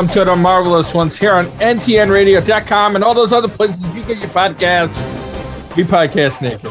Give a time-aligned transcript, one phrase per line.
[0.00, 4.18] welcome to the Marvelous Ones here on ntnradio.com and all those other places you get
[4.18, 4.96] your podcasts.
[5.76, 6.64] Be podcast naked.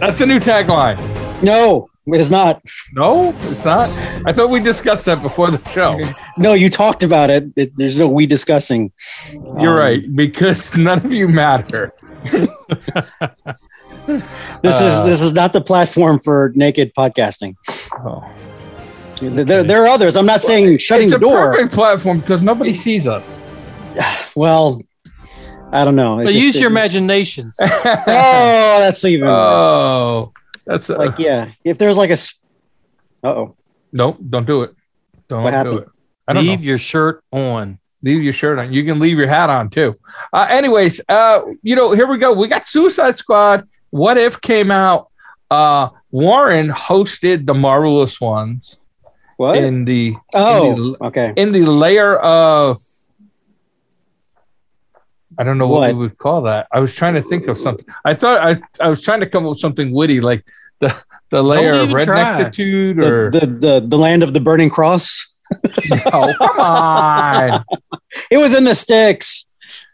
[0.00, 0.98] That's the new tagline.
[1.44, 2.60] No, it is not.
[2.94, 3.88] No, it's not.
[4.26, 6.00] I thought we discussed that before the show.
[6.36, 7.44] No, you talked about it.
[7.54, 8.90] it there's no we discussing.
[9.60, 11.92] You're Um, right because none of you matter.
[14.04, 17.54] This Uh, is this is not the platform for naked podcasting.
[18.04, 18.24] Oh.
[19.30, 20.16] There, there are others.
[20.16, 21.30] I'm not saying shutting the door.
[21.30, 21.52] it's the a door.
[21.52, 23.38] perfect platform because nobody sees us.
[24.34, 24.80] Well,
[25.70, 26.18] I don't know.
[26.20, 27.56] It But just- use your it- imaginations.
[27.60, 29.62] Oh, that's even worse.
[29.62, 30.32] oh,
[30.64, 32.16] that's a, Like, yeah, if there's like a.
[33.24, 33.56] Uh oh.
[33.92, 34.18] nope.
[34.28, 34.74] Don't do it.
[35.28, 35.88] Don't What do it.
[36.26, 36.64] I don't Leave know.
[36.66, 37.78] your shirt on.
[38.02, 38.72] Leave your shirt on.
[38.72, 39.94] You can leave your hat on too.
[40.32, 42.32] Uh, anyways, uh, you know, here we go.
[42.32, 43.68] We got Suicide Squad.
[43.90, 45.08] What if came out?
[45.50, 48.78] Uh, Warren hosted the Marvelous Ones
[49.42, 49.58] What?
[49.58, 51.32] in the oh, okay.
[51.36, 52.80] in the layer of.
[55.36, 55.94] I don't know what, What?
[55.96, 56.68] we would call that.
[56.70, 57.84] I was trying to think of something.
[58.04, 60.46] I thought I, I was trying to come up with something witty, like
[60.78, 60.94] the
[61.30, 62.40] the layer of even try.
[62.40, 65.26] The, or the the the land of the burning cross.
[66.12, 67.64] oh, come on.
[68.30, 69.46] It was in the sticks.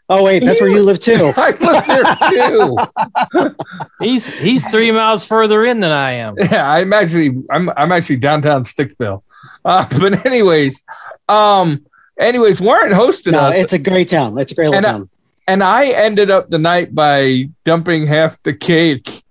[0.09, 1.33] Oh wait, that's where you live too.
[1.37, 3.55] I live there too.
[3.99, 6.35] He's he's three miles further in than I am.
[6.37, 9.23] Yeah, I'm actually I'm I'm actually downtown Sticksville.
[9.65, 10.83] Uh, but anyways,
[11.27, 11.85] um,
[12.19, 14.37] anyways, Warren hosted No, us, it's a great town.
[14.37, 15.09] It's a great little And, uh, town.
[15.47, 19.23] and I ended up the night by dumping half the cake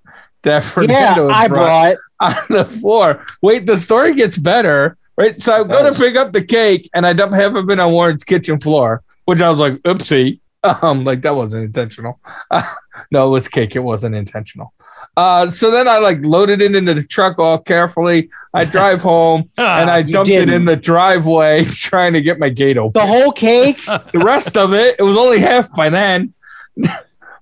[0.42, 3.24] that Yeah, Fernando I brought on the floor.
[3.42, 5.40] Wait, the story gets better, right?
[5.40, 7.92] So I go to pick up the cake, and I dump half of it on
[7.92, 10.40] Warren's kitchen floor, which I was like, oopsie.
[10.82, 12.18] Um, like that wasn't intentional.
[13.12, 13.76] no, it was cake.
[13.76, 14.74] It wasn't intentional.
[15.18, 18.30] Uh, so then I like loaded it into the truck all carefully.
[18.54, 22.48] I drive home and I you dumped it in the driveway trying to get my
[22.50, 22.92] gate open.
[23.00, 23.80] The whole cake.
[24.12, 26.34] The rest of it, it was only half by then.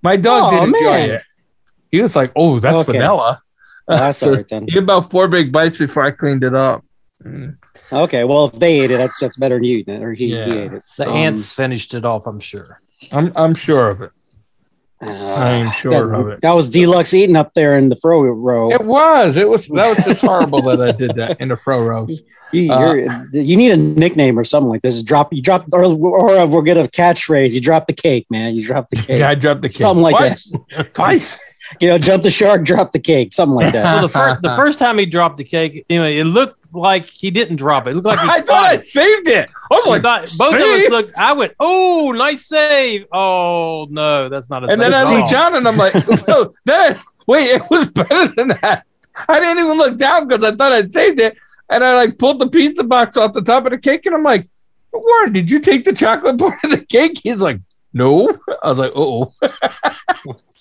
[0.03, 1.11] my dog Oh, did enjoy man.
[1.11, 1.23] it.
[1.91, 2.93] He was like, "Oh, that's Okay.
[2.93, 3.43] vanilla."
[3.89, 4.67] Oh, that's So all right then.
[4.69, 6.83] he about four big bites before I cleaned it up.
[7.25, 7.57] Mm,
[7.93, 10.47] Okay, well, if they ate it, that's that's better than you, or he, Yeah.
[10.47, 10.83] he ate it.
[10.99, 12.81] The Um, ants finished it off, I'm sure.
[13.13, 14.11] I'm I'm sure of it.
[15.03, 16.41] Uh, I'm sure that, of it.
[16.41, 18.71] That was deluxe eating up there in the fro row.
[18.71, 19.37] It was.
[19.37, 19.67] It was.
[19.69, 22.23] That was just horrible that I did that in the fro rows.
[22.53, 22.95] You, uh,
[23.33, 25.03] you're, need a nickname or something like this.
[25.03, 27.53] Drop you drop or or we'll get a catchphrase.
[27.53, 28.55] You drop the cake, man.
[28.55, 29.21] You drop the cake.
[29.21, 30.53] Yeah, I dropped the cake Something like twice.
[30.95, 31.39] Twice.
[31.81, 33.82] You know, jump the shark, drop the cake, something like that.
[33.84, 37.31] Well, the first the first time he dropped the cake, anyway, it looked like he
[37.31, 37.91] didn't drop it.
[37.91, 38.87] It looked like I thought I it.
[38.87, 39.50] saved it.
[39.71, 41.19] Oh like, thought- both of us looked.
[41.19, 44.69] I went, "Oh, nice save!" Oh no, that's not a.
[44.69, 45.32] and then I see.
[45.32, 45.94] John, and I'm like,
[46.28, 48.84] no, then wait, it was better than that.
[49.28, 51.37] I didn't even look down because I thought I'd saved it,
[51.71, 54.22] and I like pulled the pizza box off the top of the cake, and I'm
[54.22, 54.48] like,
[54.93, 57.19] Warren, did you take the chocolate part of the cake?
[57.22, 57.60] He's like,
[57.93, 58.28] no.
[58.62, 59.33] I was like, oh,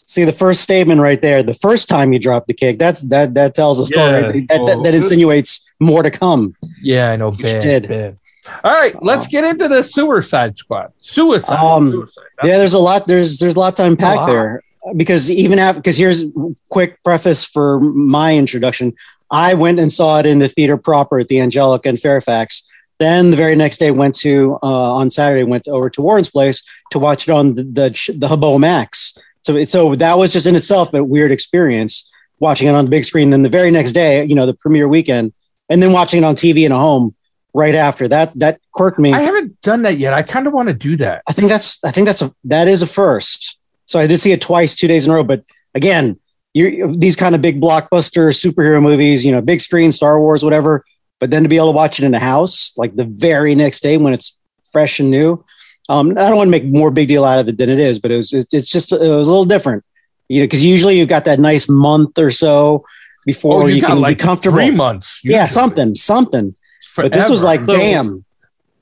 [0.08, 1.42] See the first statement right there.
[1.42, 4.32] The first time you drop the cake, that's that that tells a story Yeah.
[4.32, 4.84] that, that, Oh.
[4.84, 6.56] that insinuates more to come.
[6.82, 7.88] yeah, I know, bad, did.
[7.88, 8.18] bad.
[8.64, 10.92] All right, let's get into the Suicide Squad.
[11.00, 11.58] Suicide.
[11.58, 12.24] Um, suicide.
[12.44, 13.08] Yeah, there's a lot.
[13.08, 14.28] There's there's a lot to unpack lot.
[14.28, 14.62] there
[14.96, 16.24] because even after because here's
[16.70, 18.94] quick preface for my introduction.
[19.32, 22.64] I went and saw it in the theater proper at the Angelika in Fairfax.
[23.00, 26.62] Then the very next day went to uh, on Saturday went over to Warren's place
[26.92, 27.90] to watch it on the the,
[28.20, 29.18] the Habo Max.
[29.46, 32.10] So so that was just in itself a weird experience
[32.40, 33.30] watching it on the big screen.
[33.30, 35.34] Then the very next day, you know, the premiere weekend,
[35.70, 37.14] and then watching it on TV in a home
[37.54, 38.32] right after that.
[38.40, 39.14] That quirked me.
[39.14, 40.16] I haven't done that yet.
[40.16, 41.22] I kind of want to do that.
[41.28, 43.60] I think that's I think that's a that is a first.
[43.86, 45.24] So I did see it twice, two days in a row.
[45.24, 45.44] But
[45.76, 46.20] again,
[46.56, 50.84] these kind of big blockbuster superhero movies, you know, big screen, Star Wars, whatever.
[51.20, 53.84] But then to be able to watch it in the house, like the very next
[53.84, 54.40] day when it's
[54.72, 55.46] fresh and new.
[55.88, 58.00] Um, I don't want to make more big deal out of it than it is,
[58.00, 59.84] but it was it's, it's just it was a little different,
[60.30, 62.84] you know, because usually you've got that nice month or so
[63.26, 64.58] before Oh, you, you, can like be comfortable.
[64.58, 65.22] three months.
[65.24, 65.48] Yeah, usually.
[65.54, 66.56] something, something.
[66.96, 68.26] But this was like, So- bam.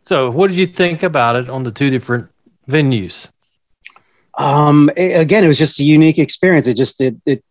[0.05, 2.29] So, what did you think about it on the two different
[2.69, 3.27] venues?
[4.35, 7.43] um a- again it was just a unique experience it just it, it,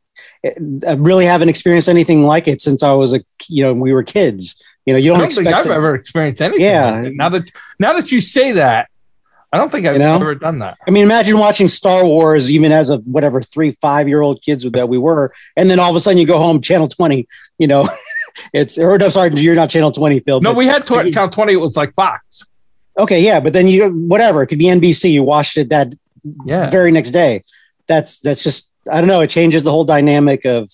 [0.42, 3.92] it I really haven't experienced anything like it since i was a you know we
[3.92, 6.64] were kids you know you I don't, don't think I've it- ever experienced anything.
[6.64, 6.90] Yeah.
[6.90, 7.12] like that.
[7.14, 8.88] Now that now that you say that,
[9.54, 10.14] I don't think I've You know?
[10.14, 10.78] ever done that.
[10.86, 14.64] i mean imagine watching star wars even as a whatever three five year old kids
[14.70, 17.26] that we were and then all of a sudden you go home channel 20
[17.58, 17.86] you know
[18.54, 21.28] it's or no sorry you're not channel 20 phil No, but- we had tw- Channel
[21.30, 21.52] Twenty.
[21.52, 22.44] It was like Fox.
[22.98, 25.88] okay yeah but then you whatever it could be nbc you watched it that
[26.46, 26.70] Yeah.
[26.70, 27.44] very next day
[27.86, 30.70] that's that's just i don't know it changes the whole dynamic of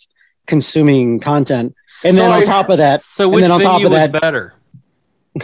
[0.47, 3.83] consuming content and then on I- top of that So, And which then on top
[3.83, 4.55] of that- better?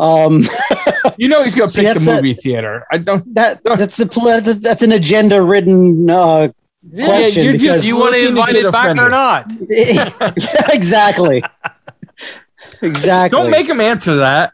[0.00, 0.44] Um,
[1.16, 2.86] You know he's gonna pick that's the a- movie theater.
[2.92, 3.34] I don't.
[3.34, 6.08] that that's a pol- that's, that's an agenda ridden.
[6.08, 6.48] Uh,
[6.92, 9.50] Yeah, Question, you're because- you want to invite it back or not?
[9.68, 10.10] yeah,
[10.70, 11.42] exactly.
[12.82, 13.36] Exactly.
[13.38, 14.52] Don't make him answer that.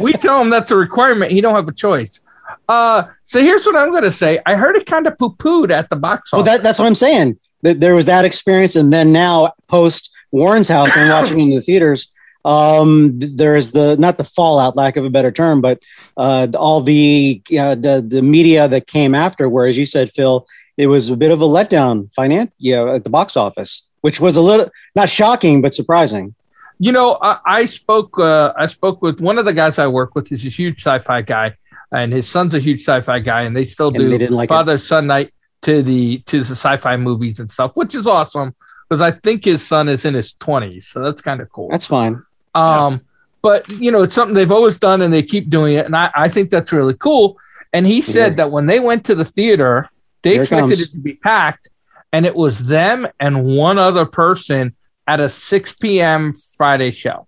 [0.00, 1.30] we tell him that's a requirement.
[1.32, 2.20] He don't have a choice.
[2.68, 4.38] Uh, so here's what I'm gonna say.
[4.46, 6.54] I heard it kind of poo pooed at the box Well, office.
[6.54, 7.38] that, that's what I'm saying.
[7.62, 11.60] That there was that experience, and then now post Warren's house and watching in the
[11.60, 12.12] theaters,
[12.44, 15.82] um, there is the not the fallout, lack of a better term, but
[16.16, 19.48] uh, all the, uh, the the media that came after.
[19.48, 20.46] Where, as you said, Phil,
[20.76, 24.20] it was a bit of a letdown, finan- you know, at the box office, which
[24.20, 26.34] was a little not shocking but surprising.
[26.78, 28.18] You know, I, I spoke.
[28.18, 30.28] Uh, I spoke with one of the guys I work with.
[30.28, 31.56] He's a huge sci-fi guy,
[31.92, 34.48] and his son's a huge sci-fi guy, and they still And do they didn't it.
[34.48, 35.32] father son night
[35.62, 38.54] to the to the sci-fi movies and stuff, which is awesome
[38.88, 41.68] because I think his son is in his twenties, so that's kind of cool.
[41.70, 42.22] That's fine.
[42.54, 43.00] Um,
[43.42, 46.10] but you know, it's something they've always done, and they keep doing it, and I,
[46.14, 47.36] I think that's really cool.
[47.72, 48.36] And he said Yeah.
[48.44, 49.88] that when they went to the theater,
[50.22, 50.80] they Here expected comes.
[50.80, 51.68] it to be packed,
[52.12, 54.74] and it was them and one other person
[55.06, 56.32] at a 6 p.m.
[56.56, 57.26] Friday show.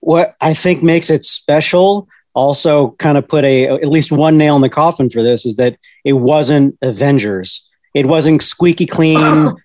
[0.00, 4.54] what I think makes it special also kind of put a at least one nail
[4.56, 7.66] in the coffin for this is that it wasn't Avengers.
[7.94, 9.18] It wasn't squeaky clean.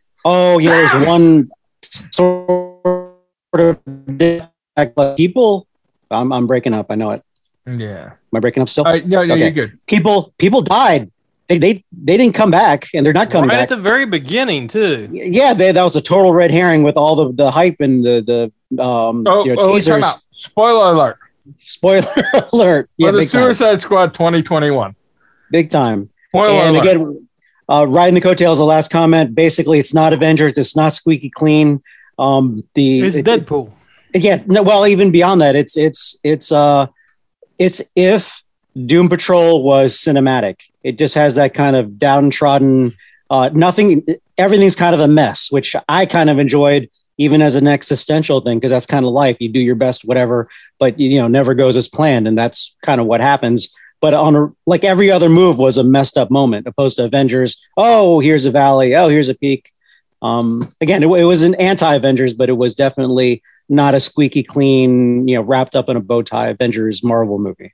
[0.26, 1.50] oh yeah, there's one
[1.84, 3.14] sort
[3.54, 3.80] of
[5.16, 5.68] people.
[6.12, 6.88] I'm I'm breaking up.
[6.90, 7.24] I know it.
[7.66, 8.06] Yeah.
[8.06, 8.86] Am I breaking up still?
[8.86, 9.06] All right.
[9.08, 9.44] No, no, Okay.
[9.44, 9.80] you're good.
[9.88, 11.10] People people died.
[11.48, 13.64] They they they didn't come back, and they're not coming right back.
[13.64, 15.10] at the very beginning too.
[15.12, 18.52] yeah, they, that was a total red herring with all the, the hype and the
[18.76, 20.04] the um Oh, you know, oh teasers.
[20.32, 21.18] Spoiler alert.
[21.62, 22.06] Spoiler
[22.54, 22.90] alert!
[22.98, 23.44] Yeah, for the big time.
[23.44, 24.96] Suicide Squad 2021.
[25.52, 26.10] Big time.
[26.30, 26.86] Spoiler and alert.
[26.96, 27.28] again,
[27.70, 28.58] uh, riding the coattails.
[28.58, 29.36] The last comment.
[29.36, 30.58] Basically, it's not Avengers.
[30.58, 31.84] It's not squeaky clean.
[32.18, 33.72] Um, the It's it- Deadpool.
[34.14, 34.44] Yeah.
[34.48, 36.88] No, well, even beyond that, it's it's it's uh,
[37.58, 38.42] it's if
[38.86, 40.62] Doom Patrol was cinematic.
[40.84, 42.94] It just has that kind of downtrodden.
[43.30, 44.06] Uh, nothing.
[44.38, 48.60] Everything's kind of a mess, which I kind of enjoyed, even as an existential thing,
[48.60, 49.38] because that's kind of life.
[49.40, 50.50] You do your best, whatever,
[50.80, 53.70] but you know, never goes as planned, and that's kind of what happens.
[54.02, 57.66] But on a like every other move was a messed up moment, opposed to Avengers.
[57.78, 58.96] Oh, here's a valley.
[58.96, 59.72] Oh, here's a peak.
[60.22, 65.28] Um, again, it, it was an anti-Avengers, but it was definitely not a squeaky clean,
[65.28, 67.74] you know, wrapped up in a bow tie Avengers Marvel movie.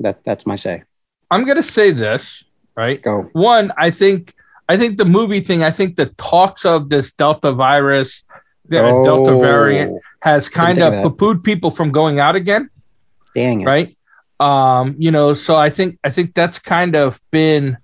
[0.00, 0.84] That that's my say.
[1.30, 2.44] I'm gonna say this,
[2.76, 3.00] right?
[3.02, 3.28] Go.
[3.32, 4.32] one i think
[4.68, 8.24] i think the movie thing i think the talks of this delta virus
[8.66, 10.88] the delta variant has kind Oh.
[10.88, 12.70] of poo-pooed people from going out again
[13.34, 13.66] Dang it.
[13.66, 13.96] right
[14.40, 17.76] um you know so i think i think that's kind of been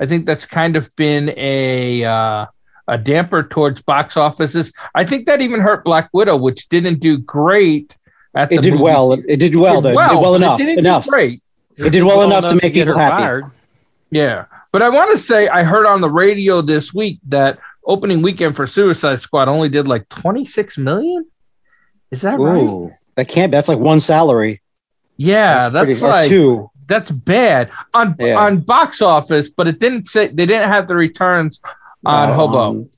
[0.00, 2.46] i think that's kind of been a uh
[2.88, 7.18] a damper towards box offices i think that even hurt black widow which didn't do
[7.18, 7.96] great
[8.34, 9.12] at It the did movie well.
[9.12, 9.78] It did well.
[9.78, 9.90] It though.
[9.90, 10.60] did It did well enough.
[10.60, 11.04] it didn't Enough.
[11.04, 11.42] do great
[11.76, 13.22] It did well enough to make people happy.
[13.22, 13.44] fired.
[14.12, 14.44] Yeah.
[14.70, 18.54] But I want to say I heard on the radio this week that opening weekend
[18.54, 21.26] for Suicide Squad only did like 26 million.
[22.12, 22.90] Is that right?
[23.16, 23.50] That can't.
[23.50, 24.62] That's like one salary.
[25.16, 26.70] Yeah, that's, pretty- like two.
[26.86, 28.38] that's bad on Yeah.
[28.38, 31.60] on box office, but it didn't say they didn't have the returns
[32.04, 32.58] on Uh, Hobo.
[32.58, 32.90] um,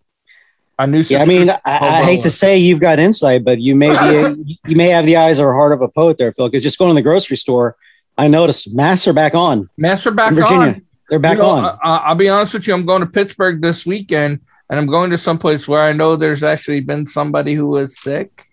[0.78, 3.76] on new yeah, I mean, I, I hate to say you've got insight, but you
[3.76, 6.49] may be you may have the eyes or heart of a poet there, Phil.
[6.49, 7.76] Because just going to the grocery store,
[8.16, 9.68] I noticed masks are back on.
[9.76, 10.66] Master back in Virginia.
[10.68, 10.82] on.
[11.11, 11.78] They're back You know, on.
[11.85, 12.75] I, I'll be honest with you.
[12.75, 14.40] I'm going to Pittsburgh this weekend,
[14.71, 18.47] and I'm going to someplace where I know there's actually been somebody who was sick.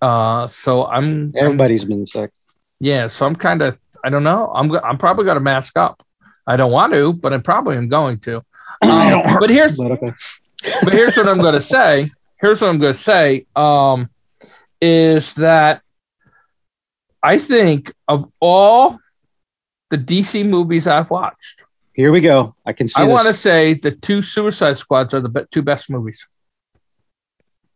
[0.00, 2.30] Uh, so I'm, I'm Everybody's been sick.
[2.80, 4.50] Yeah, so I'm kind of I don't know.
[4.54, 6.02] I'm I'm probably going to mask up.
[6.46, 8.42] I don't want to, but I probably am going to.
[8.90, 10.12] Um, but here's But okay.
[10.82, 12.10] but here's what I'm going to say.
[12.40, 13.46] Here's what I'm going to say.
[13.56, 14.10] Um,
[14.80, 15.82] is that
[17.22, 18.98] I think of all
[19.90, 21.62] the DC movies I've watched,
[21.92, 22.54] Here we go.
[22.66, 25.62] I can see I want to say the two Suicide Squads are the be- two
[25.62, 26.26] best movies.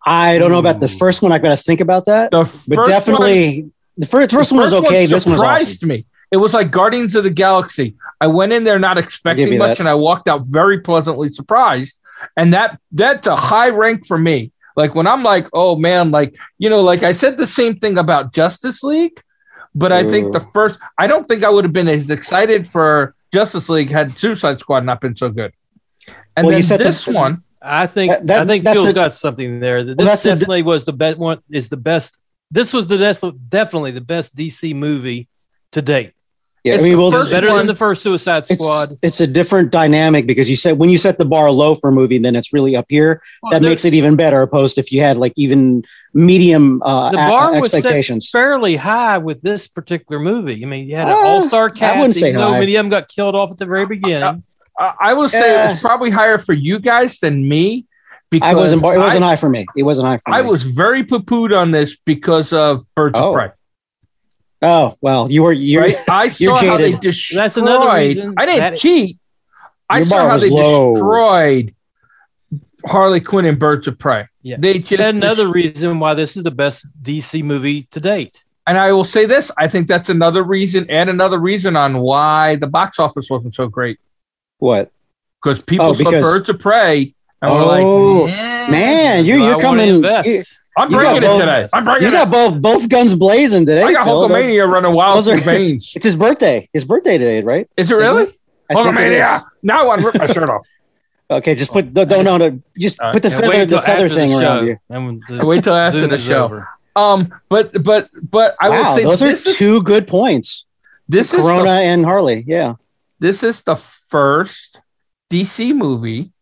[0.04, 1.32] I don't know about the first one.
[1.32, 2.30] I got to think about that.
[2.30, 5.06] The But first one- definitely, the first, first The one was okay.
[5.06, 5.88] this one surprised awesome.
[5.88, 6.06] me.
[6.30, 7.96] It was like Guardians of the Galaxy.
[8.20, 9.80] I went in there not expecting much, that.
[9.80, 11.96] and I walked out very pleasantly surprised.
[12.36, 14.52] And that that's a high rank for me.
[14.76, 17.98] Like when I'm like, oh man, like you know, like I said the same thing
[17.98, 19.22] about Justice League,
[19.74, 20.52] but I think the mm.
[20.52, 24.60] first, I don't think I would have been as excited for Justice League had Suicide
[24.60, 25.52] Squad not been so good.
[26.36, 28.76] And Well, you then said this that- one, I think That- that- I think that's
[28.76, 29.84] Phil's a- got something there.
[29.84, 31.38] This Well, that's a- definitely was the best one.
[31.50, 32.16] Is the best.
[32.50, 35.28] This was the best, definitely the best DC movie
[35.72, 36.12] to date.
[36.68, 38.98] Yeah, It's I mean, the well, first it's, better one- than the first Suicide Squad.
[39.02, 41.92] it's a different dynamic because you said when you set the bar low for a
[41.92, 43.22] movie, then it's really up here.
[43.42, 45.82] Well, that makes it even better, opposed if you had like even
[46.14, 48.28] medium uh, the a- bar was set expectations.
[48.30, 50.62] fairly high with this particular movie.
[50.62, 51.96] I mean, you had an Uh, all-star cast.
[51.96, 52.60] I wouldn't say even though high.
[52.60, 54.42] many of them got killed off at the very beginning.
[54.78, 55.72] I I will say it Eh.
[55.72, 57.86] was probably higher for you guys than me
[58.30, 58.82] because I wasn't.
[58.84, 59.66] It wasn't I, high for me.
[59.76, 60.36] It wasn't high for me.
[60.36, 63.48] I was very poo-pooed on this because of Birds Oh, of Prey.
[64.62, 65.52] Oh well, you were.
[65.52, 65.82] You're.
[65.82, 65.96] Right?
[66.08, 67.38] I you're saw how they destroyed.
[67.38, 69.18] That's another reason I didn't that- cheat.
[69.90, 70.94] I saw how they low.
[70.94, 71.74] destroyed
[72.86, 74.26] Harley Quinn and Birds of Prey.
[74.42, 74.56] Yeah.
[74.58, 78.42] They just And another dest- reason why this is the best DC movie to date.
[78.66, 82.56] and I will say this: I think that's another reason, and another reason on why
[82.56, 83.98] the box office wasn't so great
[84.58, 84.90] What?
[85.42, 87.66] because people Oh, saw because- Birds of Prey and were Oh,
[88.24, 89.88] like, "Eh." Man, you're you're coming.
[90.04, 90.42] You,
[90.78, 91.68] I'm you got bringing it both- today.
[91.72, 92.06] I'm bringing it.
[92.06, 92.62] you bringing got it.
[92.62, 93.82] both both guns blazing today.
[93.82, 94.28] I got Phil.
[94.28, 95.92] Hulkamania running wild those through are- veins.
[95.96, 96.68] It's his birthday.
[96.72, 97.68] His birthday today, right?
[97.76, 98.22] Is it really?
[98.70, 99.20] I think it is.
[99.22, 99.46] Hulkamania!
[99.62, 100.64] Now I want to rip my shirt off.
[101.30, 103.12] Okay, just put the, don't know no just All right.
[103.12, 104.76] put the And feather wait the feather after the thing around show, you.
[104.88, 106.44] And the Wait till after the is show.
[106.46, 106.68] over.
[106.96, 110.64] Um, but but but I will wow, say those are this is two good points.
[111.06, 112.44] this is Corona and Harley.
[112.46, 112.76] Yeah.
[113.18, 114.80] this is the first
[115.30, 116.32] DC movie.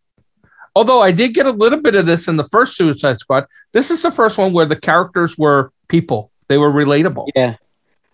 [0.77, 3.91] Although I did get a little bit of this in the first Suicide Squad, this
[3.91, 6.31] is the first one where the characters were people.
[6.49, 7.29] They were relatable.
[7.35, 7.55] Yeah.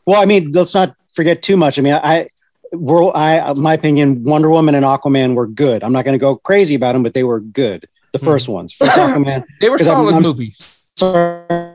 [0.07, 1.77] Well, I mean, let's not forget too much.
[1.79, 2.29] I mean, I,
[2.73, 5.83] we're, I, my opinion, Wonder Woman and Aquaman were good.
[5.83, 7.89] I'm not going to go crazy about them, but they were good.
[8.13, 8.27] The Hmm.
[8.27, 9.43] first ones, first Aquaman.
[9.61, 10.87] They were 'Cause I'm- solid I'm- movies.
[10.97, 11.73] Sorry.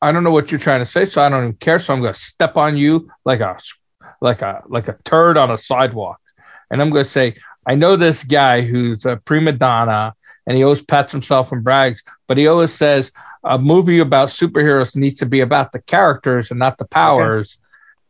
[0.00, 1.80] I don't know what you're trying to say, so I don't even care.
[1.80, 3.58] So I'm going to step on you like a
[4.20, 6.20] like a like a turd on a sidewalk,
[6.70, 7.34] and I'm going to say,
[7.66, 10.14] I know this guy who's a prima donna,
[10.46, 13.12] and he always pats himself and brags, but he always says
[13.44, 17.58] a movie about superheroes needs to be about the characters and not the powers.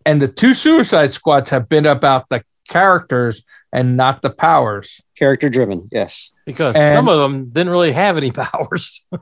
[0.06, 5.00] And the two Suicide Squads have been about the characters and not the powers.
[5.16, 5.88] Character driven.
[5.92, 6.30] Yes.
[6.46, 9.02] Because And- some of them didn't really have any powers.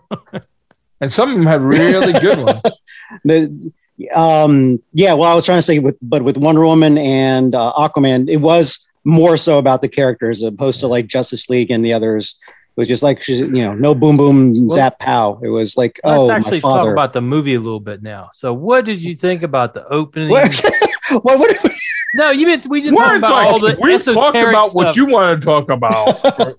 [1.00, 2.60] And some of them had really good ones.
[3.24, 3.70] The,
[4.14, 5.12] um, yeah.
[5.12, 8.38] Well, I was trying to say with, but with Wonder Woman and uh, Aquaman, it
[8.38, 12.34] was more so about the characters as opposed to like Justice League and the others.
[12.50, 15.40] It was just like, you know, no boom, boom, zap, pow.
[15.42, 16.92] It was like, Let's oh, my actually talk father.
[16.92, 18.30] about the movie a little bit now.
[18.34, 20.28] So, what did you think about the opening?
[20.28, 20.52] what?
[21.22, 21.72] what, what,
[22.14, 24.74] No, you meant we didn't talk Words about like, all the we've talked esoteric about
[24.74, 26.54] what you want to talk about for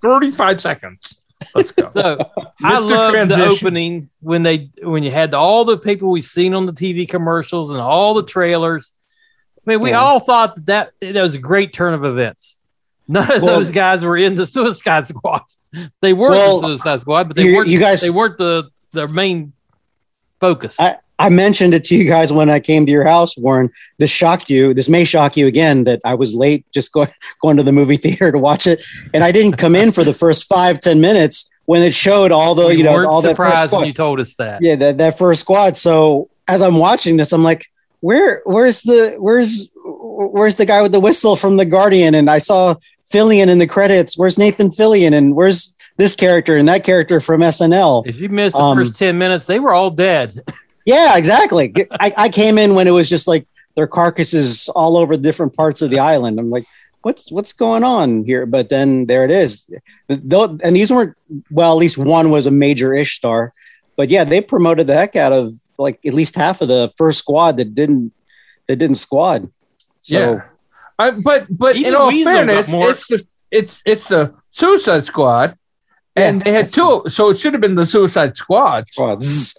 [0.00, 1.14] 35 seconds.
[1.54, 1.90] Let's go.
[1.94, 2.16] So
[2.62, 2.90] I Mr.
[2.90, 6.72] love the opening when they when you had all the people we've seen on the
[6.72, 8.92] TV commercials and all the trailers.
[9.66, 10.00] I mean, we Yeah.
[10.00, 12.56] all thought that, that that was a great turn of events.
[13.08, 15.42] None of Well- those guys were in the Suicide Squad.
[16.00, 17.68] They were Well, the Suicide Squad, but they you- weren't.
[17.68, 19.52] you guys- they weren't the their main
[20.40, 20.74] focus.
[20.80, 23.70] I, I mentioned it to you guys when I came to your house, Warren.
[23.98, 24.74] This shocked you.
[24.74, 27.08] This may shock you again that I was late just going
[27.42, 28.82] going to the movie theater to watch it,
[29.14, 32.54] and I didn't come in for the first five ten minutes when it showed all
[32.56, 34.60] the we you know all that first surprised when you told us that.
[34.62, 35.76] yeah that, that first squad.
[35.76, 37.66] So as I'm watching this, I'm like,
[38.00, 42.14] where where's the where's where's the guy with the whistle from the Guardian?
[42.14, 42.74] And I saw
[43.10, 44.16] Fillion in the credits.
[44.16, 45.12] Where's Nathan Fillion?
[45.14, 48.06] And where's this character and that character from SNL?
[48.06, 50.38] If you missed the Um, first ten minutes, they were all dead.
[50.86, 51.72] Yeah, exactly.
[52.00, 55.82] I, I came in when it was just like their carcasses all over different parts
[55.82, 56.40] of the island.
[56.40, 56.64] I'm like,
[57.02, 58.46] what's what's going on here?
[58.46, 59.70] But then there it is.
[60.08, 61.14] Though, and these weren't
[61.50, 61.72] well.
[61.72, 63.52] At least one was a major ish star.
[63.96, 67.18] But yeah, they promoted the heck out of like at least half of the first
[67.18, 68.12] squad that didn't
[68.68, 69.50] that didn't squad.
[69.98, 70.42] So yeah.
[70.98, 75.56] I, but but in all Weasel fairness, it's the it's it's the Suicide Squad,
[76.14, 78.88] and Yeah, they had two, so it should have been the Suicide Squad.
[78.88, 79.56] squads.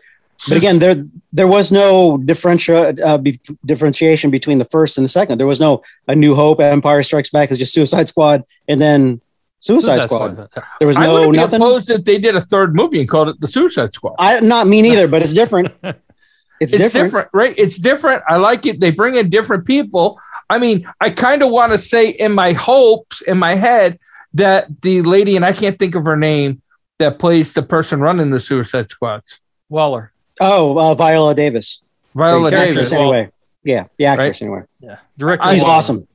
[0.47, 5.09] But again, there there was no differential uh, be, differentiation between the first and the
[5.09, 5.39] second.
[5.39, 9.21] There was no A New Hope, Empire Strikes Back is just Suicide Squad, and then
[9.59, 10.49] Suicide, Squad.
[10.79, 11.61] There was no be nothing.
[11.61, 14.15] opposed if they did a third movie and called it the Suicide Squad.
[14.17, 15.71] I not me neither, but it's different.
[16.61, 17.07] It's, it's different.
[17.07, 17.29] different.
[17.33, 17.55] right?
[17.57, 18.23] It's different.
[18.27, 18.79] I like it.
[18.79, 20.19] They bring in different people.
[20.49, 23.99] I mean, I kind of want to say in my hopes, in my head,
[24.35, 26.61] that the lady, and I can't think of her name,
[26.99, 29.39] that plays the person running the Suicide Squads,
[29.69, 30.11] Waller.
[30.39, 31.81] Oh, uh, Viola Davis.
[32.13, 33.31] Viola the Davis, anyway.
[33.63, 34.61] Yeah, the actress anyway.
[34.79, 35.47] Yeah, director.
[35.47, 35.73] I- She's Waller.
[35.73, 36.07] awesome.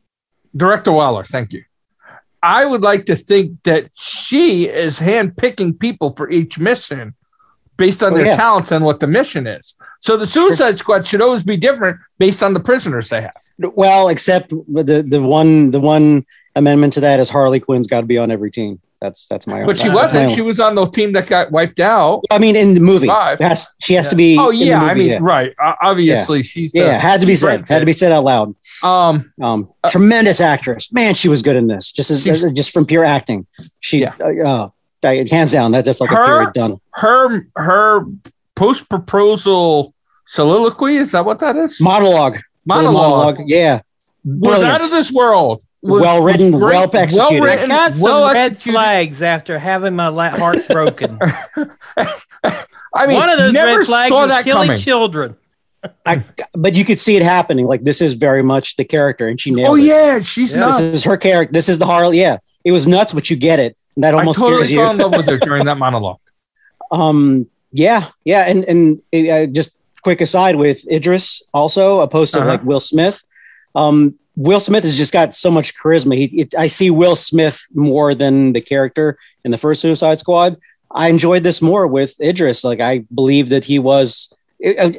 [0.56, 1.24] Director Waller.
[1.24, 1.64] Thank you.
[2.42, 7.14] I would like to think that she is handpicking people for each mission
[7.76, 8.37] based on Oh, their yeah.
[8.37, 9.75] talents and what the mission is.
[10.00, 13.37] So the Suicide Squad should always be different based on the prisoners they have.
[13.59, 18.06] Well, except the the one the one amendment to that is Harley Quinn's got to
[18.06, 18.80] be on every team.
[19.00, 19.62] That's that's my.
[19.64, 20.30] But she wasn't.
[20.30, 22.23] She was on the team that got wiped out.
[22.30, 24.11] I mean, in the movie, has, she has Yeah.
[24.11, 24.38] to be.
[24.38, 25.18] Oh in the yeah, I mean, yeah.
[25.21, 25.52] right.
[25.83, 27.68] Obviously, she's the, yeah, had to be said.
[27.68, 28.54] Had to be said out loud.
[28.83, 31.14] Um, Um, Uh, tremendous actress, man.
[31.14, 31.92] She was good in this.
[31.92, 33.47] Just as, just from pure acting.
[33.80, 34.14] She, Yeah.
[34.18, 34.68] uh, uh,
[35.06, 36.80] I- hands down, that just like Her- a period done.
[36.94, 38.04] her her
[38.54, 39.94] post proposal
[40.26, 41.80] soliloquy is that what that is?
[41.80, 43.80] Monologue, Monologue, yeah,
[44.25, 44.64] was brilliant.
[44.72, 45.62] out of this world.
[45.82, 47.16] Well written, well executed.
[47.16, 48.72] well I written, got some well red executed.
[48.76, 51.16] flags after having my heart broken.
[52.94, 54.80] I mean, One of those never red flags saw is that killing coming.
[54.82, 55.36] children.
[56.04, 57.66] I, but you could see it happening.
[57.66, 59.82] Like this is very much the character, and she nailed Oh it.
[59.84, 60.60] yeah, she's Yeah.
[60.60, 60.80] not.
[60.80, 61.52] This is her character.
[61.52, 62.18] This is the Harley.
[62.18, 63.76] Yeah, it was nuts, but you get it.
[63.98, 66.18] That I almost totally scares fell in love with her during that monologue.
[66.90, 72.48] Um, yeah, yeah, and and uh, just quick aside with Idris, also opposed to Uh-huh.
[72.50, 73.22] like Will Smith.
[73.74, 76.14] Um, Will Smith has just got so much charisma.
[76.16, 80.56] He, it, I see Will Smith more than the character in the first Suicide Squad.
[80.90, 82.62] I enjoyed this more with Idris.
[82.64, 84.32] Like I believe that he was.
[84.60, 84.92] it- uh,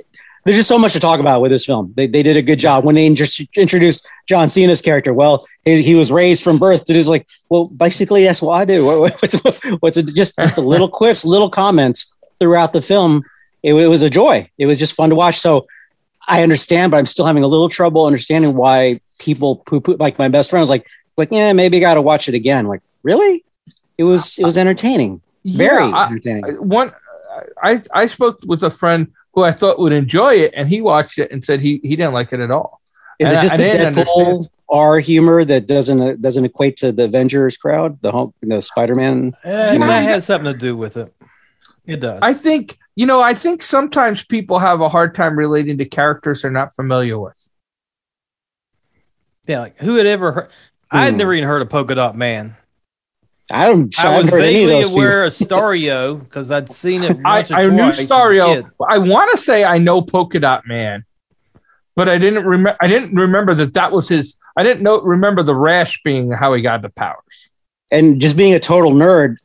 [0.47, 1.93] there's just so much to talk about with this film.
[1.95, 5.13] They, they did a good job when they intro- introduced John Cena's character.
[5.13, 8.65] Well, he, he was raised from birth to do like, well, basically that's what I
[8.65, 8.85] do.
[8.85, 9.33] What- What's,
[9.79, 13.23] what's it, just just a little quips, little comments throughout the film.
[13.63, 14.49] It, it was a joy.
[14.57, 15.39] It was just fun to watch.
[15.39, 15.67] So
[16.27, 19.95] I understand, but I'm still having a little trouble understanding why people poo poo.
[19.99, 20.85] Like my best friend was like,
[21.17, 22.67] like, yeah, maybe I got to watch it again.
[22.67, 23.43] Like, really?
[23.97, 26.43] It was it was entertaining, very Yeah, I- entertaining.
[26.69, 26.91] One,
[27.63, 31.19] I I spoke with a friend who I thought would enjoy it, and he watched
[31.19, 32.81] it and said he he didn't like it at all.
[33.19, 34.49] Is I- it just I the didn't Deadpool understand.
[34.67, 38.95] R humor that doesn't uh, doesn't equate to the Avengers crowd, the home, the Spider
[38.95, 39.33] Man?
[39.43, 41.13] Eh, You know, that has something to do with it.
[41.85, 42.17] It does.
[42.23, 43.21] I think you know.
[43.21, 47.37] I think sometimes people have a hard time relating to characters they're not familiar with.
[49.47, 50.49] yeah, like who had ever heard?
[50.89, 51.17] I had Hmm.
[51.19, 52.57] never even heard of Polka Dot Man.
[53.51, 53.97] I don't.
[53.99, 57.03] I, I was haven't heard any of vaguely those aware of Starro because I'd seen
[57.03, 57.17] it.
[57.23, 58.69] I, I knew twice Starro.
[58.89, 61.05] I want to say I know Polka Dot Man,
[61.95, 62.77] but I didn't remember.
[62.81, 64.35] I didn't remember that that was his.
[64.57, 67.49] I didn't know remember the rash being how he got the powers.
[67.91, 69.37] and just being a total nerd,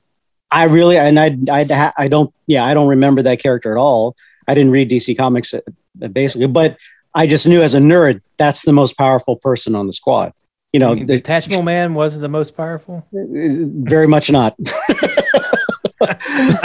[0.50, 4.16] I really and I I I don't yeah I don't remember that character at all.
[4.48, 5.60] I didn't read DC comics uh,
[6.08, 6.76] basically, but
[7.14, 10.32] I just knew as a nerd that's the most powerful person on the squad.
[10.72, 13.06] You know, the the, Detachable Man wasn't the most powerful.
[13.12, 14.56] very much not.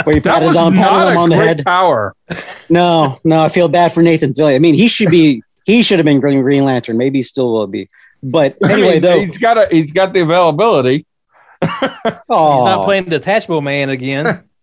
[0.04, 1.64] Where you That patted was on, patted not him on the great head.
[1.64, 2.14] power.
[2.68, 4.56] No, no, I feel bad for Nathan Fillion.
[4.56, 6.96] I mean, he should be he should have been Green, Green Lantern.
[6.96, 7.88] Maybe he still will be.
[8.22, 11.06] But I anyway, mean, though, he's got a he's got the availability.
[11.62, 14.44] oh, He's not playing Detachable Man again.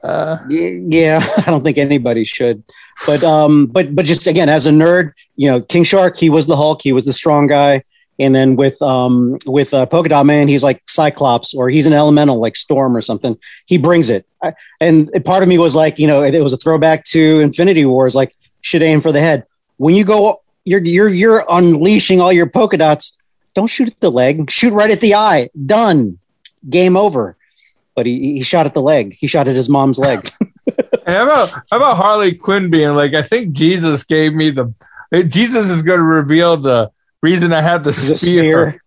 [0.00, 2.62] Uh, yeah i don't think anybody should
[3.04, 6.46] but um but but just again as a nerd you know king shark he was
[6.46, 7.82] the hulk he was the strong guy
[8.18, 11.92] and then with um with uh, polka dot man he's like cyclops or he's an
[11.92, 13.36] elemental like storm or something.
[13.66, 14.26] He brings it.
[14.42, 17.40] I, and part of me was like you know it, it was a throwback to
[17.40, 19.46] infinity wars like should aim for the head.
[19.76, 23.18] When you go you're you're you're unleashing all your polka dots
[23.54, 24.50] don't shoot at the leg.
[24.50, 25.50] Shoot right at the eye.
[25.66, 26.18] Done.
[26.68, 27.36] Game over.
[27.96, 29.16] But he, he shot at the leg.
[29.18, 30.30] He shot at his mom's leg.
[31.06, 34.74] And how about how about Harley Quinn being like, I think Jesus gave me the
[35.28, 36.90] Jesus is going to reveal the
[37.22, 38.16] reason I had the the spear.
[38.16, 38.82] spear.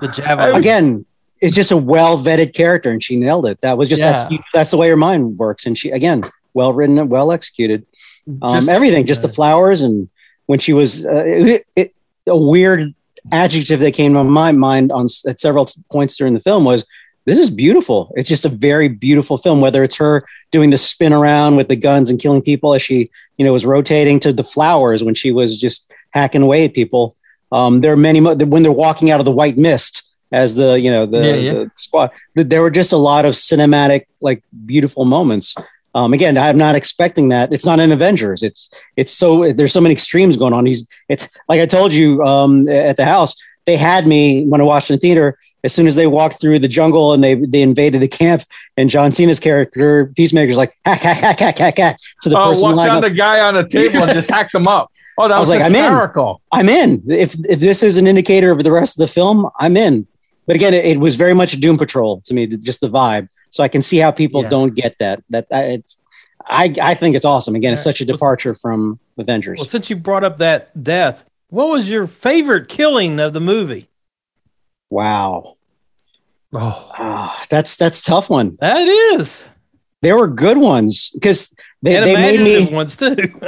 [0.00, 0.56] The javelin.
[0.56, 1.06] Again,
[1.40, 3.60] it's just a well vetted character, and she nailed it.
[3.62, 6.22] That was just that's that's the way her mind works, and she again
[6.54, 7.86] well written and well executed.
[8.42, 10.08] Um, Just- everything, just the flowers, and
[10.46, 11.94] when she was uh, it, it,
[12.26, 12.94] a weird
[13.32, 16.84] adjective that came to my mind on at several points during the film was.
[17.26, 18.12] This is beautiful.
[18.16, 19.60] It's just a very beautiful film.
[19.60, 23.10] Whether it's her doing the spin around with the guns and killing people as she,
[23.36, 27.14] you know, was rotating to the flowers when she was just hacking away at people.
[27.52, 30.80] Um, there are many mo- when they're walking out of the white mist as the
[30.80, 31.52] you know the, Yeah, yeah.
[31.52, 32.10] the squad.
[32.36, 35.54] th- There were just a lot of cinematic, like beautiful moments.
[35.94, 37.52] Um, again, I'm not expecting that.
[37.52, 38.42] It's not an Avengers.
[38.44, 40.64] It's it's so there's so many extremes going on.
[40.66, 43.34] He's it's like I told you um, at the house.
[43.66, 45.36] They had me when I watched in the theater.
[45.62, 48.44] As soon as they walked through the jungle and they they invaded the camp,
[48.78, 52.48] and John Cena's character Peacemaker's like hack hack hack hack hack hack to the Oh,
[52.50, 54.90] person walk lined down the guy on the table and just hacked him up.
[55.20, 56.38] Oh, that I was, was like, I'm in.
[56.52, 57.02] I'm in.
[57.10, 60.06] If if this is an indicator of the rest of the film, I'm in.
[60.46, 63.28] But again, it, it was very much a Doom Patrol to me, just the vibe.
[63.50, 64.48] So I can see how people Yeah.
[64.48, 65.22] don't get that.
[65.30, 66.00] That I- it's,
[66.46, 67.54] I I think it's awesome.
[67.54, 69.58] Again, it's such a departure from Avengers.
[69.58, 73.88] Well, since you brought up that death, what was your favorite killing of the movie?
[74.88, 75.56] Wow,
[76.52, 78.56] Oh, Ah, that's that's a tough one.
[78.60, 79.44] That is.
[80.02, 83.14] There were good ones because they, and they made me ones too.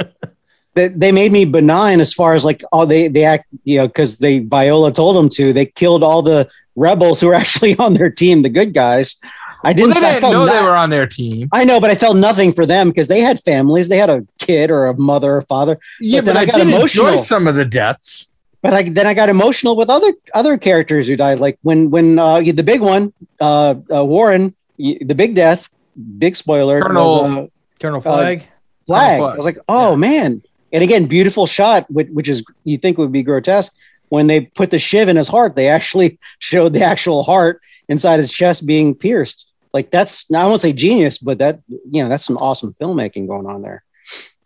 [0.75, 3.87] they, they made me benign as far as like oh they they act you know
[3.87, 7.93] because they Viola told them to they killed all the rebels who were actually on
[7.93, 9.17] their team the good guys
[9.63, 9.93] I didn't.
[9.93, 11.47] they I didn't felt know they were on their team.
[11.51, 13.87] I know, but I felt nothing for them because they had families.
[13.87, 15.77] They had a kid or a mother or father.
[15.99, 17.07] Yeah, then but, I I, got did emotional.
[17.07, 18.27] enjoy some of the deaths.
[18.61, 21.39] But I then I got emotional with other other characters who died.
[21.39, 25.69] Like when when uh, the big one, uh, uh, Warren, the big death,
[26.17, 27.47] big spoiler, Colonel- was, uh,
[27.79, 28.47] Colonel Flag.
[28.85, 29.19] flag.
[29.19, 29.33] Flag.
[29.33, 30.43] I was like, oh man!
[30.73, 33.73] And again, beautiful shot, which, which is you think would be grotesque.
[34.09, 38.19] When they put the shiv in his heart, they actually showed the actual heart inside
[38.19, 39.45] his chest being pierced.
[39.73, 43.47] Like that's I won't say genius, but that you know that's some awesome filmmaking going
[43.47, 43.83] on there.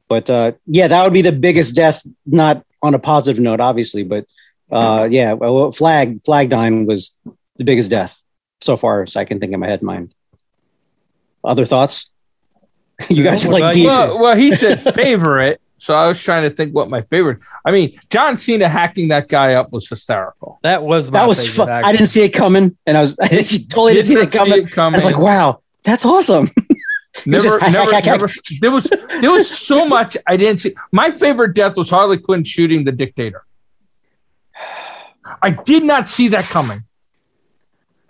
[0.08, 2.06] But uh, yeah, that would be the biggest death.
[2.26, 4.26] Not on a positive note, obviously, but
[4.72, 7.18] uh, yeah, well, flag flag dying was
[7.58, 8.22] the biggest death
[8.62, 9.82] so far as I can think in my head.
[9.82, 10.14] Mind.
[11.44, 12.10] Other thoughts?
[13.10, 13.86] you guys are like deep.
[13.86, 17.40] Well, well, he said favorite, so I was trying to think what my favorite.
[17.64, 20.60] I mean, John Cena hacking that guy up was hysterical.
[20.64, 21.84] That was my that was favorite, fun.
[21.86, 24.32] I didn't see it coming, and I was I totally didn't see Did it not
[24.32, 24.68] see coming.
[24.68, 24.96] it coming.
[24.96, 26.50] I was like, wow, that's awesome.
[27.26, 28.34] never, just hack, never, hack, hack, never.
[28.60, 28.86] There was
[29.22, 30.76] there was so much I didn't see.
[30.92, 33.44] My favorite death was Harley Quinn shooting the dictator.
[35.42, 36.86] I did not see that coming,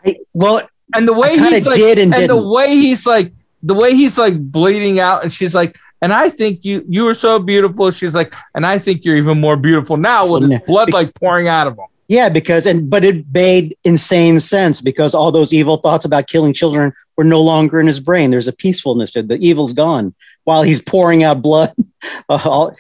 [0.06, 2.50] I, well, and the way I like, did and the didn't.
[2.50, 6.64] way he's like, the way he's like bleeding out, and she's like, and I think
[6.64, 7.92] you you were so beautiful.
[7.92, 10.60] She's like, and I think you're even more beautiful now with Yeah.
[10.66, 11.86] blood like pouring out of him.
[12.08, 16.54] yeah, because and but it made insane sense because all those evil thoughts about killing
[16.54, 18.32] children were no longer in his brain.
[18.32, 19.28] There's a peacefulness to it.
[19.28, 20.14] The evil's gone
[20.46, 21.74] while he's pouring out blood.
[22.30, 22.72] Uh, all,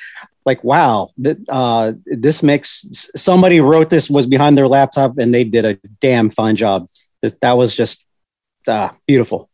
[0.46, 5.44] like wow, that uh, this makes somebody wrote this was behind their laptop and they
[5.44, 6.88] did a damn fine job.
[7.22, 8.06] This, that was just
[8.68, 9.50] uh, beautiful,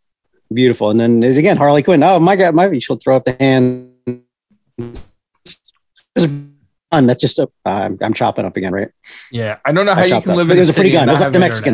[0.54, 0.90] beautiful.
[0.92, 2.04] And then again, Harley Quinn.
[2.04, 3.90] Oh my god, maybe she'll throw up the hand.
[6.16, 6.26] It's
[6.92, 7.08] fun.
[7.08, 7.50] That's just a.
[7.66, 8.90] I'm, I'm chopping up again, right?
[9.32, 10.38] Yeah, I don't know how I you can up.
[10.38, 11.08] live But in it was a pretty city gun.
[11.10, 11.74] It was like the Mexican.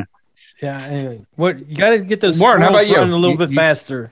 [0.61, 0.89] internet.
[0.91, 0.93] Yeah.
[0.95, 2.95] Anyway, what you got to get those Warren, how about you?
[2.95, 4.11] running a little You- bit you- faster.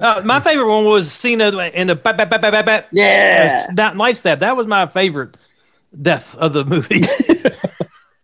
[0.00, 3.66] Uh, my favorite one was Cena in the bat, bat, bat, bat, bat, bat, Yeah.
[3.68, 4.38] uh, that knife stab.
[4.40, 5.36] That was my favorite
[6.00, 7.02] death of the movie.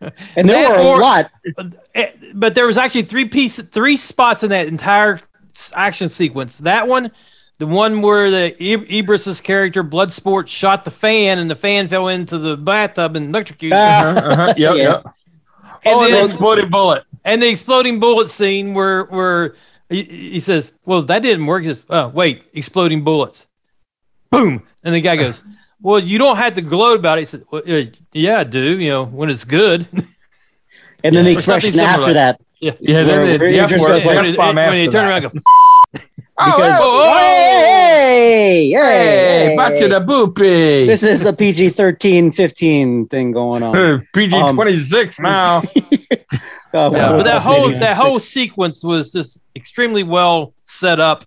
[0.37, 1.30] And there That were a or- lot.
[1.94, 5.22] Eh, but there was actually three piece, three spots in that entire s-
[5.74, 6.58] action sequence.
[6.58, 7.10] That one,
[7.58, 12.08] the one where the I- Idris's character Bloodsport shot the fan, and the fan fell
[12.08, 13.76] into the bathtub and electrocuted.
[13.76, 14.00] Ah.
[14.08, 14.82] Uh-huh, uh-huh, yep, Yeah.
[14.82, 15.04] yep.
[15.04, 17.04] and, Oh, and the then, exploding bullet.
[17.24, 19.54] and the exploding bullet scene where where
[19.88, 23.46] he, he says, "Well, that didn't work." He says, "Oh, wait, exploding bullets."
[24.30, 25.42] Boom, and the guy goes.
[25.82, 27.22] Well, you don't have to gloat about it.
[27.22, 28.78] He said, well, uh, "Yeah, I do.
[28.80, 29.86] You know, when it's good."
[31.04, 32.40] And then the expression after like- that.
[32.81, 34.57] Yeah, Where- then where the, the F just word, goes like- the when, he, F-bomb
[34.57, 35.31] when he after around, go,
[36.37, 40.85] Oh, Because oh, oh, hey, hey, hey, hey, back to the boopy.
[40.87, 44.07] This is a PG 13, 15 thing going on.
[44.12, 45.59] PG Um, 26 now.
[45.59, 45.62] Uh,
[46.72, 47.96] Yeah, but that that's whole that six.
[47.98, 51.24] whole sequence was just extremely well set up,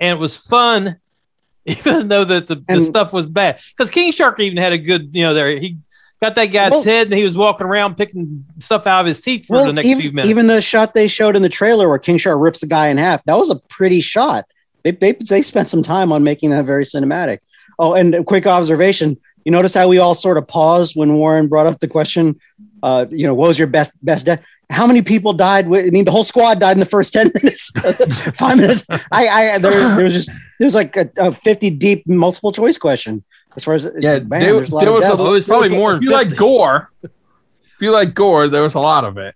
[0.00, 0.96] and it was fun,
[1.64, 3.60] even though that the, the And- stuff was bad.
[3.76, 5.76] Because King Shark even had a good, you know, there he
[6.20, 9.20] got that guy's Well- head, and he was walking around picking stuff out of his
[9.20, 10.28] teeth for well, the next few minutes.
[10.28, 12.96] even the shot they showed in the trailer where King Shark rips the guy in
[12.98, 14.44] half, that was a pretty shot.
[14.82, 17.38] They, they, they spent some time on making that very cinematic.
[17.78, 19.18] Oh, and a quick observation.
[19.44, 22.38] You notice how we all sort of paused when Warren brought up the question,
[22.82, 24.42] uh, you know, what was your best best death?
[24.68, 25.66] How many people died?
[25.66, 27.70] With, I mean, the whole squad died in the first 10 minutes,
[28.34, 28.86] five minutes.
[29.10, 33.24] I, I, there, there was just, there's like a, a 50 deep multiple choice question
[33.56, 35.18] as far as, Yeah, man, there, there's a lot there of was a, deaths.
[35.18, 37.10] Well, it was probably there more If you like gore, if
[37.80, 39.34] you like gore, there was a lot of it.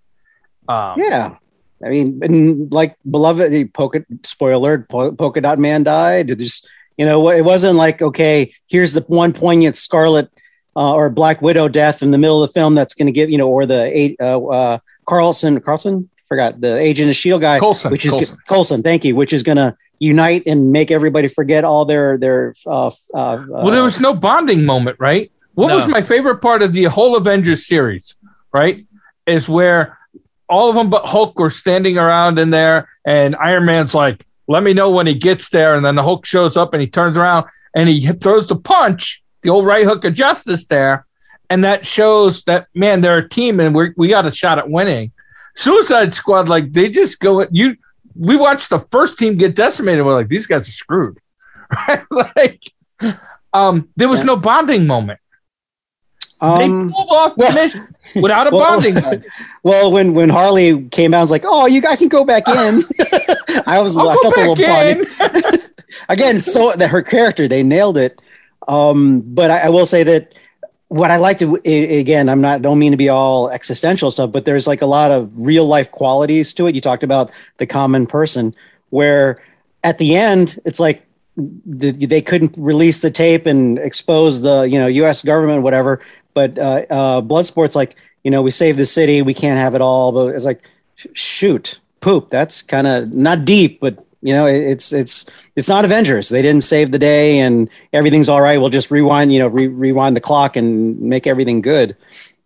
[0.68, 1.36] Um, Yeah.
[1.84, 6.30] I mean, and like beloved, the polka spoiler, po- polka dot man died.
[6.30, 10.30] It just, you know, it wasn't like, okay, here's the one poignant Scarlet
[10.76, 13.28] uh, or Black Widow death in the middle of the film that's going to give,
[13.28, 17.58] you know, or the eight, uh, uh, Carlson, Carlson, forgot the agent of Shield guy,
[17.58, 18.38] Coulson, which is Coulson.
[18.46, 18.82] Colson.
[18.82, 22.54] Thank you, which is going to unite and make everybody forget all their their.
[22.66, 25.30] Uh, uh, Well, there was no bonding moment, right?
[25.54, 25.76] What No.
[25.76, 28.14] was my favorite part of the whole Avengers series,
[28.52, 28.84] right?
[29.26, 29.98] Is where
[30.48, 34.62] all of them but Hulk were standing around in there, and Iron Man's like, let
[34.62, 35.74] me know when he gets there.
[35.74, 39.22] And then the Hulk shows up and he turns around and he throws the punch,
[39.42, 41.06] the old right hook of justice there.
[41.48, 44.68] And that shows that, man, they're a team and we we got a shot at
[44.68, 45.12] winning.
[45.56, 47.76] Suicide Squad, like, they just go, you,
[48.16, 50.04] we watched the first team get decimated.
[50.04, 51.18] We're like, these guys are screwed.
[51.88, 52.02] Right?
[52.36, 52.62] like,
[53.52, 54.26] um, there was Yeah.
[54.26, 55.18] no bonding moment.
[56.40, 59.24] Um, they pulled off the well- mission without a well- bonding moment.
[59.62, 62.46] well, when when Harley came out, I was like, "Oh, you I can go back
[62.48, 62.84] in."
[63.66, 65.60] I was, I'll I felt a little bonding.
[66.08, 68.20] again so that her character they nailed it
[68.68, 70.34] um but I, I will say that
[70.88, 74.44] what I like to again, I'm not don't mean to be all existential stuff, but
[74.44, 76.74] there's like a lot of real life qualities to it.
[76.74, 78.54] You talked about the common person,
[78.90, 79.38] where
[79.82, 81.04] at the end it's like
[81.36, 85.22] the, they couldn't release the tape and expose the you know U.S.
[85.22, 86.00] government, whatever.
[86.34, 89.80] But uh, uh, Bloodsport's like you know we saved the city, we can't have it
[89.80, 90.12] all.
[90.12, 92.30] But it's like sh- shoot, poop.
[92.30, 96.28] That's kind of not deep, but you know it's it's it's not Avengers.
[96.30, 98.58] They didn't save the day, and everything's all right.
[98.58, 101.96] We'll just rewind, you know, re- rewind the clock and make everything good,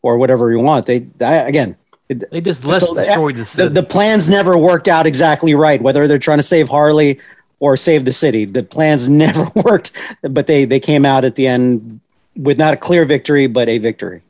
[0.02, 0.84] or whatever we want.
[0.86, 1.76] They I, again.
[2.10, 3.74] it- They just less So the- destroyed the the, city.
[3.74, 7.20] the plans never worked out exactly right whether they're trying to save harley
[7.60, 11.46] or save the city the plans never worked but they they came out at the
[11.46, 12.00] end
[12.34, 14.22] with not a clear victory but a victory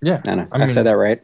[0.00, 0.20] Yeah.
[0.28, 1.20] i, know, I I, said that right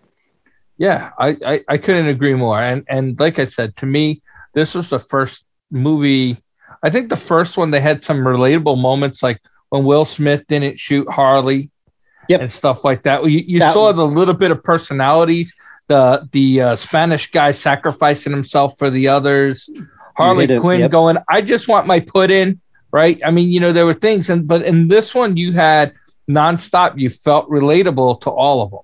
[0.79, 2.59] Yeah, I, I, I couldn't agree more.
[2.59, 4.23] And and like I said, to me,
[4.57, 6.43] this was the first movie.
[6.83, 10.79] I think the first one they had some relatable moments, like when Will Smith didn't
[10.79, 11.71] shoot Harley,
[12.29, 12.41] Yep.
[12.43, 13.25] and stuff like that.
[13.25, 15.53] You, you That- saw the little bit of personalities.
[15.89, 19.69] The the uh, Spanish guy sacrificing himself for the others.
[20.17, 20.91] Harley Quinn yep.
[20.93, 22.61] going, I just want my put in.
[22.93, 23.21] Right.
[23.25, 25.93] I mean, you know, there were things, and but in this one, you had
[26.29, 26.99] nonstop.
[26.99, 28.81] You felt relatable to all of them.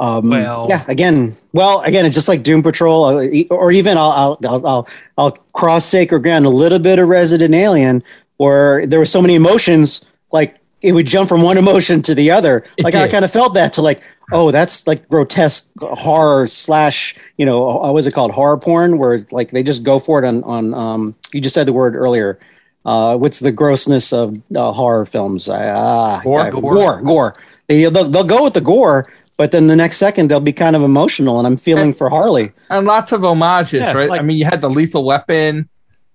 [0.00, 4.10] Um Well- yeah again well again it's just like doom patrol uh, or even i'll
[4.10, 8.02] i'll i'll, I'll, I'll cross sacred ground a little bit of resident alien
[8.38, 12.30] where there were so many emotions like it would jump from one emotion to the
[12.30, 17.14] other like i kind of felt that to like oh that's like grotesque horror slash
[17.36, 20.22] you know uh, what was it called horror porn where like they just go for
[20.22, 22.38] it on on um you just said the word earlier
[22.86, 26.50] uh what's the grossness of uh, horror films ah, Gore?
[26.50, 26.74] Gore.
[26.74, 27.34] gore gore
[27.66, 29.06] they, they'll, they'll go with the gore
[29.40, 32.10] but then the next second they'll be kind of emotional and i'm feeling And- for
[32.10, 34.10] harley and lots of homages, Yeah, right?
[34.10, 35.68] like- I mean, you had the Lethal Weapon,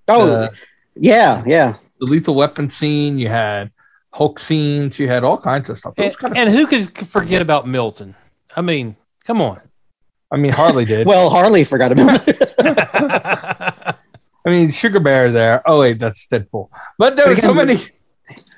[0.08, 0.52] oh the,
[0.96, 3.18] yeah yeah the Lethal Weapon scene.
[3.18, 3.72] You had
[4.14, 5.00] Hulk scenes.
[5.00, 5.94] You had all kinds of stuff.
[5.98, 6.38] And, kind of.
[6.38, 8.16] and who could forget about Milton?
[8.56, 9.60] I mean, come on.
[10.32, 11.08] I mean, Harley did.
[11.08, 12.38] well harley forgot about it
[14.46, 15.62] I mean, Sugar Bear there.
[15.66, 16.70] Oh wait, that's Deadpool.
[16.98, 17.80] But there But were so many.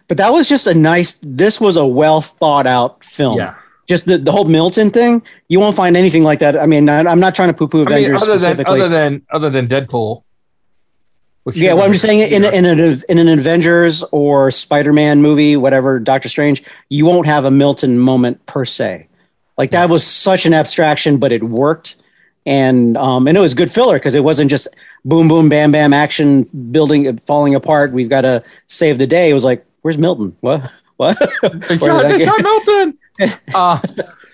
[0.08, 3.56] but that was just a nice this was a well thought out film Yeah.
[3.88, 7.00] Just the, the whole milton thing you won't find anything like that i mean I,
[7.00, 10.24] i'm not trying to poo-poo I mean, avengers other than other than other than Deadpool.
[11.54, 15.56] Yeah, well, I'm just saying in, in, an, in an Avengers or Spider Man movie,
[15.56, 19.08] whatever, Doctor Strange, you won't have a Milton moment per se.
[19.58, 21.96] Like that was such an abstraction, but it worked.
[22.46, 24.68] And um, and it was good filler because it wasn't just
[25.04, 27.92] boom, boom, bam, bam, action building, falling apart.
[27.92, 29.30] We've got to save the day.
[29.30, 30.36] It was like, where's Milton?
[30.42, 30.70] What?
[30.98, 31.16] What?
[31.42, 32.98] Thank Where God, did I they shot Milton.
[33.54, 33.80] Uh,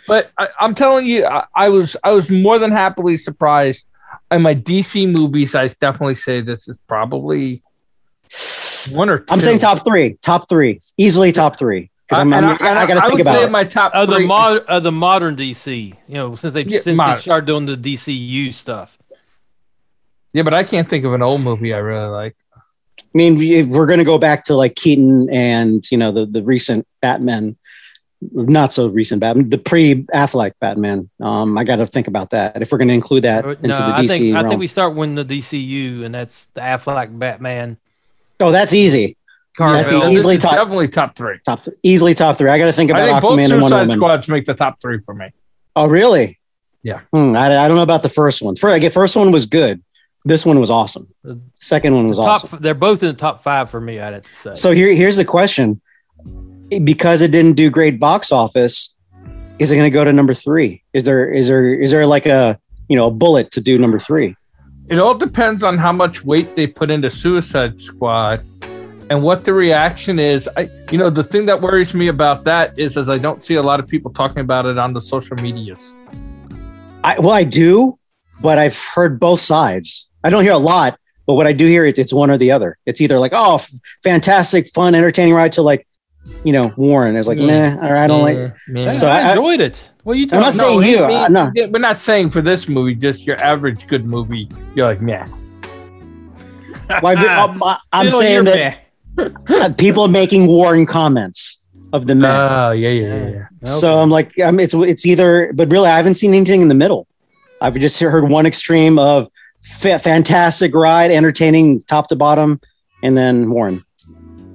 [0.08, 3.86] but I, I'm telling you, I, I was I was more than happily surprised.
[4.32, 7.62] In my DC movies, I definitely say this is probably
[8.92, 11.90] one or 2 I'm saying top three, top three, easily top three.
[12.08, 13.52] Because I'm, And I'm, I, I got to I think would about say it.
[13.52, 14.28] my top of the three.
[14.28, 17.78] mod of the modern DC, you know, since they Yeah, since they started doing the
[17.78, 18.98] DCU stuff.
[20.34, 22.36] yeah, but I can't think of an old movie I really like.
[22.58, 26.26] I mean, if we're going to go back to like Keaton and you know the
[26.26, 27.56] the recent Batman,
[28.32, 31.10] not so recent Batman, the pre Affleck Batman.
[31.20, 33.76] Um, I got to think about that if we're going to include that into no,
[33.76, 37.18] the I DC think I think we start with the DCU, and that's the Affleck
[37.18, 37.78] Batman.
[38.42, 39.18] oh, that's easy.
[39.58, 40.08] That's Carvel.
[40.08, 40.16] easy.
[40.16, 41.40] Easily top- definitely top three.
[41.46, 42.50] Top th- easily top three.
[42.50, 43.98] I got to think about I about think both Aquaman and Wonder Suicide Woman.
[43.98, 45.32] Squads make the top three for me.
[45.76, 46.40] Oh, really?
[46.82, 47.02] Yeah.
[47.14, 48.56] Hmm, I, I don't know about the first one.
[48.56, 49.84] First, again, first one was good.
[50.26, 51.08] This one was awesome.
[51.60, 52.60] Second one was top, awesome.
[52.62, 54.00] They're both in the top five for me.
[54.00, 54.54] I'd have to say.
[54.56, 55.82] So here, here's the question:
[56.80, 58.96] Because it didn't do great box office,
[59.60, 60.84] is it going to go to number three?
[60.94, 64.00] Is there is there is there like a you know a bullet to do number
[64.00, 64.36] three?
[64.88, 68.44] It all depends on how much weight they put into Suicide Squad
[69.10, 70.50] and what the reaction is.
[70.58, 73.56] I, you know, the thing that worries me about that is, as I don't see
[73.56, 75.80] a lot of people talking about it on the social medias.
[77.04, 77.98] I well, I do,
[78.42, 80.08] but I've heard both sides.
[80.24, 82.52] I don't hear a lot, but what I do hear, it, it's one or the
[82.52, 82.78] other.
[82.86, 83.72] It's either like, oh, f-
[84.04, 85.88] fantastic, fun, entertaining ride, to like,
[86.44, 87.76] you know, Warren is like, Yeah.
[87.76, 88.38] nah, or I don't like.
[88.38, 88.92] Yeah, Yeah, yeah.
[88.94, 89.90] So I, I- enjoyed it.
[90.04, 90.42] What are you I'm talking?
[90.46, 91.52] not saying I you, mean, uh, no.
[91.72, 94.50] We're not saying for this movie, just your average good movie.
[94.76, 95.28] You're like, yeah.
[97.02, 97.62] Well, I, I'm,
[97.94, 98.80] I'm saying that
[99.16, 99.70] meh.
[99.78, 101.58] people are making Warren comments
[101.94, 102.30] of the men.
[102.36, 103.30] Oh, yeah, yeah, yeah.
[103.30, 103.46] yeah.
[103.64, 106.76] So I'm like, um, it's it's either, but really, I haven't seen anything in the
[106.76, 107.08] middle.
[107.62, 109.30] I've just heard one extreme of
[109.64, 112.60] fa- fantastic ride, entertaining top to bottom,
[113.02, 113.86] and then Warren.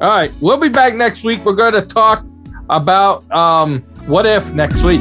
[0.00, 1.44] All right, we'll be back next week.
[1.44, 2.24] We're going to talk
[2.70, 5.00] about um, what if next week.